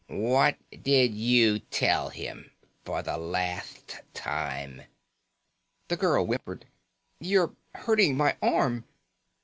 [0.07, 2.49] "What did you tell him?
[2.85, 4.85] For the latht time."
[5.89, 6.65] The girl whimpered:
[7.19, 7.41] "You
[7.75, 8.85] are hurting my arm."